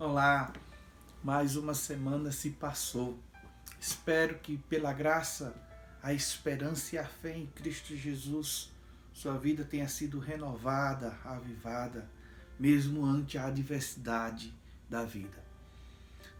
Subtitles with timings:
[0.00, 0.50] Olá,
[1.22, 3.18] mais uma semana se passou.
[3.78, 5.54] Espero que, pela graça,
[6.02, 8.72] a esperança e a fé em Cristo Jesus,
[9.12, 12.10] sua vida tenha sido renovada, avivada,
[12.58, 14.54] mesmo ante a adversidade
[14.88, 15.44] da vida.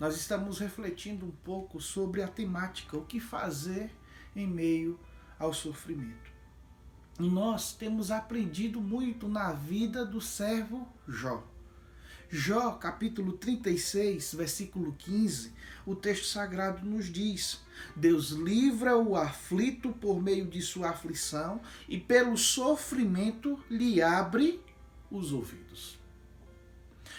[0.00, 3.94] Nós estamos refletindo um pouco sobre a temática, o que fazer
[4.34, 4.98] em meio
[5.38, 6.32] ao sofrimento.
[7.18, 11.49] E nós temos aprendido muito na vida do servo Jó.
[12.32, 15.52] Jó, capítulo 36, versículo 15,
[15.84, 17.60] o texto sagrado nos diz:
[17.96, 24.62] Deus livra o aflito por meio de sua aflição e pelo sofrimento lhe abre
[25.10, 25.98] os ouvidos.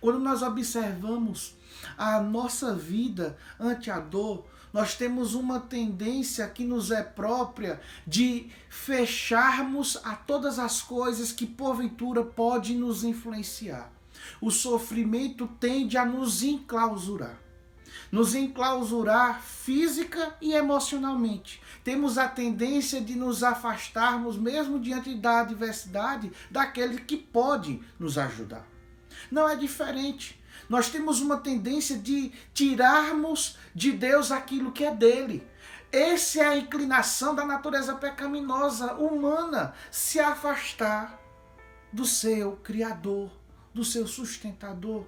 [0.00, 1.54] Quando nós observamos
[1.98, 8.48] a nossa vida ante a dor, nós temos uma tendência que nos é própria de
[8.70, 13.92] fecharmos a todas as coisas que porventura pode nos influenciar
[14.40, 17.38] o sofrimento tende a nos enclausurar.
[18.10, 21.60] Nos enclausurar física e emocionalmente.
[21.82, 28.66] Temos a tendência de nos afastarmos, mesmo diante da adversidade, daquele que pode nos ajudar.
[29.30, 30.40] Não é diferente.
[30.68, 35.46] Nós temos uma tendência de tirarmos de Deus aquilo que é dele.
[35.90, 41.20] Essa é a inclinação da natureza pecaminosa humana, se afastar
[41.92, 43.30] do seu Criador
[43.74, 45.04] do seu sustentador.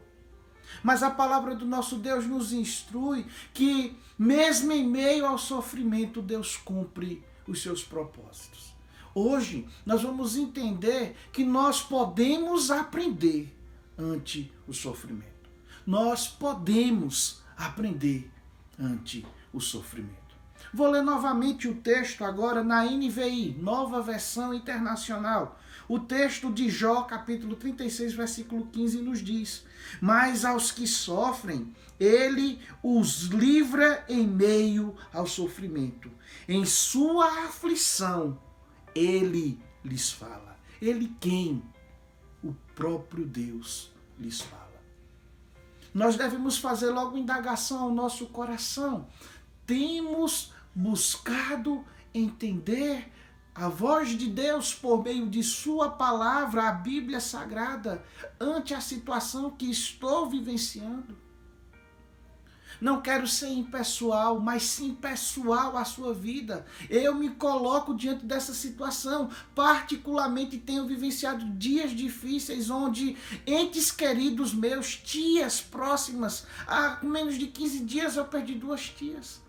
[0.83, 6.57] Mas a palavra do nosso Deus nos instrui que, mesmo em meio ao sofrimento, Deus
[6.57, 8.75] cumpre os seus propósitos.
[9.15, 13.57] Hoje, nós vamos entender que nós podemos aprender
[13.97, 15.49] ante o sofrimento.
[15.87, 18.31] Nós podemos aprender
[18.79, 20.26] ante o sofrimento.
[20.77, 25.59] Vou ler novamente o texto agora na NVI, nova versão internacional.
[25.89, 29.65] O texto de Jó, capítulo 36, versículo 15, nos diz:
[30.03, 36.11] Mas aos que sofrem, ele os livra em meio ao sofrimento.
[36.47, 38.39] Em sua aflição,
[38.95, 40.59] ele lhes fala.
[40.79, 41.63] Ele quem?
[42.45, 44.67] O próprio Deus lhes fala.
[45.95, 49.09] Nós devemos fazer logo indagação ao nosso coração.
[49.65, 51.83] Temos buscado
[52.13, 53.11] entender
[53.55, 58.05] a voz de Deus por meio de Sua palavra, a Bíblia Sagrada,
[58.39, 61.17] ante a situação que estou vivenciando.
[62.79, 66.67] Não quero ser impessoal, mas sim pessoal a sua vida.
[66.91, 69.31] Eu me coloco diante dessa situação.
[69.55, 73.17] Particularmente tenho vivenciado dias difíceis onde
[73.47, 79.46] entes queridos meus, tias próximas, há menos de 15 dias eu perdi duas tias.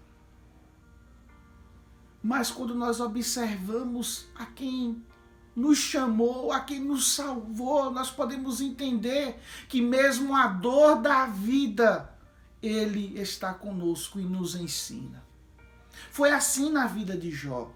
[2.21, 5.03] Mas quando nós observamos a quem
[5.55, 12.13] nos chamou, a quem nos salvou, nós podemos entender que mesmo a dor da vida,
[12.61, 15.23] Ele está conosco e nos ensina.
[16.11, 17.71] Foi assim na vida de Jó.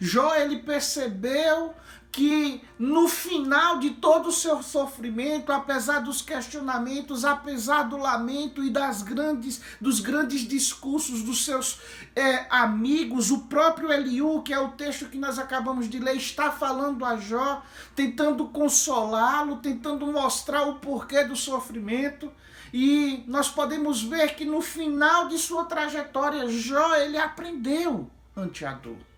[0.00, 1.74] Jó ele percebeu
[2.14, 8.70] que no final de todo o seu sofrimento, apesar dos questionamentos, apesar do lamento e
[8.70, 11.80] das grandes, dos grandes discursos dos seus
[12.14, 16.52] é, amigos, o próprio Eliú, que é o texto que nós acabamos de ler, está
[16.52, 17.64] falando a Jó,
[17.96, 22.30] tentando consolá-lo, tentando mostrar o porquê do sofrimento.
[22.72, 28.72] E nós podemos ver que no final de sua trajetória, Jó ele aprendeu ante a
[28.72, 29.13] dor.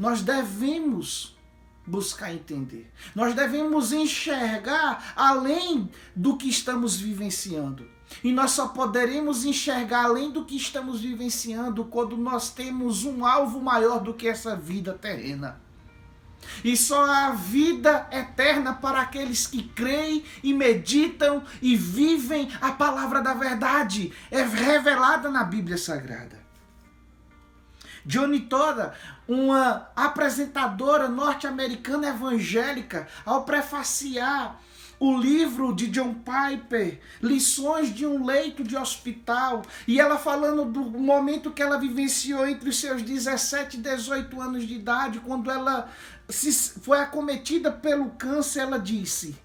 [0.00, 1.36] Nós devemos
[1.86, 2.90] buscar entender.
[3.14, 7.86] Nós devemos enxergar além do que estamos vivenciando.
[8.24, 13.60] E nós só poderemos enxergar além do que estamos vivenciando quando nós temos um alvo
[13.60, 15.60] maior do que essa vida terrena.
[16.64, 23.20] E só há vida eterna para aqueles que creem e meditam e vivem a palavra
[23.20, 26.40] da verdade, é revelada na Bíblia Sagrada.
[28.04, 28.94] Johnny Toda,
[29.28, 34.60] uma apresentadora norte-americana evangélica, ao prefaciar
[34.98, 40.84] o livro de John Piper, Lições de um Leito de Hospital, e ela falando do
[40.84, 45.88] momento que ela vivenciou entre os seus 17 e 18 anos de idade, quando ela
[46.82, 49.38] foi acometida pelo câncer, ela disse: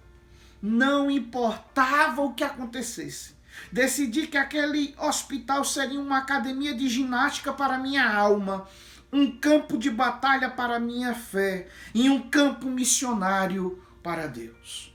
[0.62, 3.35] não importava o que acontecesse,
[3.72, 8.68] Decidi que aquele hospital seria uma academia de ginástica para minha alma,
[9.12, 14.94] um campo de batalha para minha fé e um campo missionário para Deus.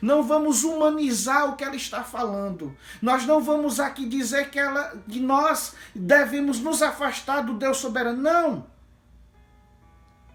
[0.00, 2.74] Não vamos humanizar o que ela está falando.
[3.02, 8.22] Nós não vamos aqui dizer que, ela, que nós devemos nos afastar do Deus soberano.
[8.22, 8.66] Não.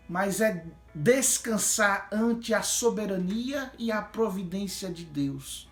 [0.08, 5.68] Mas é descansar ante a soberania e a providência de Deus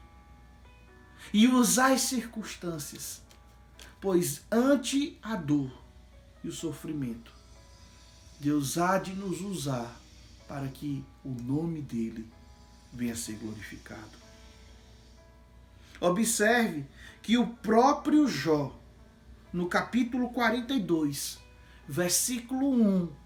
[1.32, 3.22] e usar as circunstâncias,
[4.02, 5.72] pois ante a dor
[6.44, 7.32] e o sofrimento,
[8.40, 9.96] Deus há de nos usar
[10.48, 12.28] para que o nome dele
[12.92, 14.24] venha a ser glorificado.
[16.00, 16.86] Observe
[17.22, 18.78] que o próprio Jó,
[19.54, 21.40] no capítulo 42,
[21.88, 23.23] versículo 1,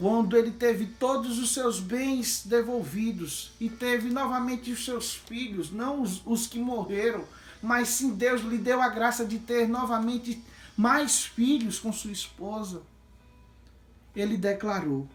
[0.00, 6.00] quando ele teve todos os seus bens devolvidos e teve novamente os seus filhos, não
[6.00, 7.22] os, os que morreram,
[7.62, 10.42] mas sim Deus lhe deu a graça de ter novamente
[10.74, 12.80] mais filhos com sua esposa.
[14.16, 15.06] Ele declarou: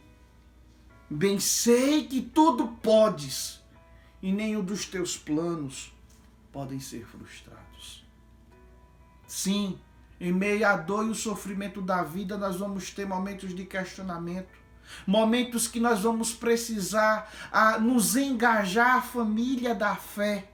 [1.10, 3.60] Bem sei que tudo podes,
[4.22, 5.92] e nenhum dos teus planos
[6.54, 8.06] podem ser frustrados.
[9.28, 9.80] Sim,
[10.22, 14.65] em meio à dor e o sofrimento da vida, nós vamos ter momentos de questionamento,
[15.06, 20.50] momentos que nós vamos precisar a, nos engajar a família da fé.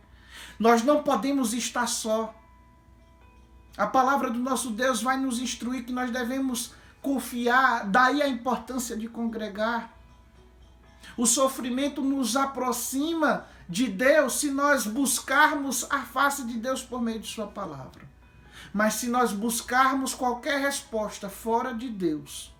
[0.59, 2.35] Nós não podemos estar só.
[3.77, 8.95] A palavra do nosso Deus vai nos instruir que nós devemos confiar, daí a importância
[8.95, 9.91] de congregar.
[11.17, 17.19] O sofrimento nos aproxima de Deus se nós buscarmos a face de Deus por meio
[17.19, 18.09] de Sua palavra.
[18.73, 22.50] Mas se nós buscarmos qualquer resposta fora de Deus,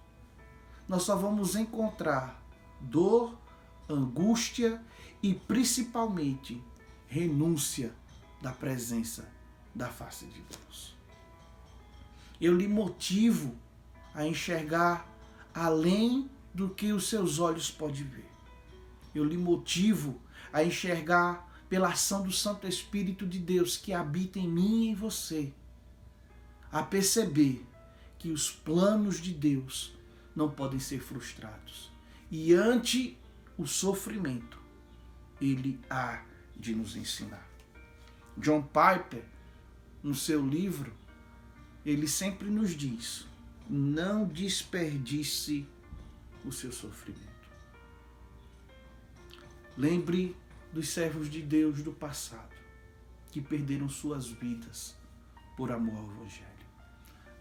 [0.92, 2.44] nós só vamos encontrar
[2.82, 3.40] dor,
[3.88, 4.84] angústia
[5.24, 6.62] e principalmente
[7.08, 7.94] renúncia
[8.42, 9.32] da presença
[9.74, 10.94] da face de Deus.
[12.42, 13.56] Eu lhe motivo
[14.14, 15.08] a enxergar
[15.54, 18.30] além do que os seus olhos podem ver.
[19.16, 20.20] Eu lhe motivo
[20.52, 24.94] a enxergar pela ação do Santo Espírito de Deus que habita em mim e em
[24.94, 25.54] você,
[26.70, 27.66] a perceber
[28.20, 30.00] que os planos de Deus
[30.42, 31.92] não podem ser frustrados.
[32.32, 33.16] E ante
[33.58, 34.60] o sofrimento,
[35.40, 36.24] ele há
[36.56, 37.48] de nos ensinar.
[38.38, 39.24] John Piper,
[40.02, 40.92] no seu livro,
[41.86, 43.28] ele sempre nos diz:
[43.70, 45.68] não desperdice
[46.44, 47.30] o seu sofrimento.
[49.78, 50.36] Lembre
[50.74, 52.56] dos servos de Deus do passado
[53.32, 54.96] que perderam suas vidas
[55.56, 56.48] por amor ao Evangelho.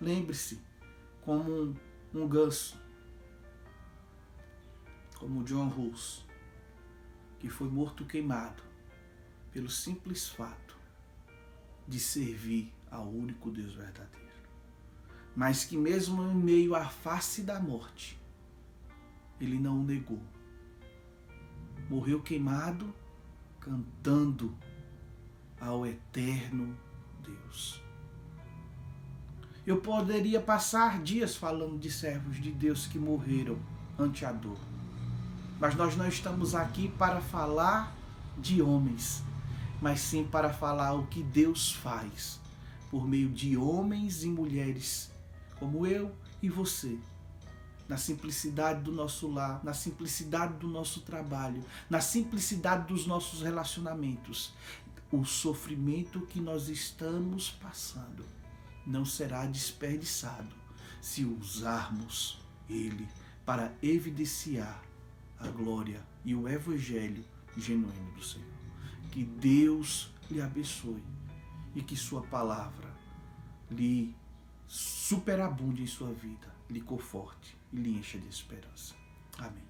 [0.00, 0.60] Lembre-se
[1.22, 1.74] como um,
[2.14, 2.78] um ganso,
[5.20, 6.26] como John Russo,
[7.38, 8.62] que foi morto queimado
[9.52, 10.76] pelo simples fato
[11.86, 14.18] de servir ao único Deus verdadeiro.
[15.36, 18.18] Mas que mesmo em meio à face da morte,
[19.40, 20.20] ele não o negou
[21.90, 22.94] morreu queimado,
[23.58, 24.56] cantando
[25.60, 26.78] ao eterno
[27.20, 27.82] Deus.
[29.66, 33.58] Eu poderia passar dias falando de servos de Deus que morreram
[33.98, 34.56] ante a dor,
[35.60, 37.94] mas nós não estamos aqui para falar
[38.38, 39.22] de homens,
[39.80, 42.40] mas sim para falar o que Deus faz
[42.90, 45.10] por meio de homens e mulheres
[45.58, 46.10] como eu
[46.42, 46.98] e você
[47.86, 54.54] na simplicidade do nosso lar, na simplicidade do nosso trabalho, na simplicidade dos nossos relacionamentos.
[55.10, 58.24] O sofrimento que nós estamos passando
[58.86, 60.54] não será desperdiçado
[61.02, 63.08] se usarmos ele
[63.44, 64.80] para evidenciar
[65.40, 67.24] a glória e o evangelho
[67.56, 68.48] genuíno do Senhor.
[69.10, 71.02] Que Deus lhe abençoe
[71.74, 72.90] e que sua palavra
[73.70, 74.14] lhe
[74.66, 78.94] superabunde em sua vida, lhe conforte e lhe encha de esperança.
[79.38, 79.69] Amém.